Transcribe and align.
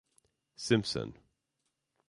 Simpson. 0.55 1.13